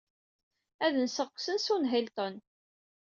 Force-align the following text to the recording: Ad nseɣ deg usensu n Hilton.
Ad 0.85 0.93
nseɣ 1.03 1.27
deg 1.29 1.37
usensu 1.37 1.75
n 1.77 1.89
Hilton. 1.91 2.35